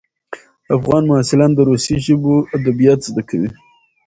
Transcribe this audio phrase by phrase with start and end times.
[0.77, 3.49] افغان محصلان د روسي ژبو ادبیات زده کوي.